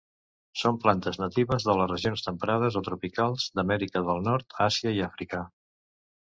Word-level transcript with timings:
Són 0.59 0.77
plantes 0.85 1.19
natives 1.23 1.67
de 1.67 1.75
les 1.79 1.91
regions 1.91 2.25
temperades 2.27 2.79
o 2.81 2.83
tropicals 2.87 3.45
d'Amèrica 3.59 4.03
del 4.09 4.25
Nord, 4.31 4.57
Àsia 4.67 4.95
i 4.99 5.05
Àfrica. 5.11 5.45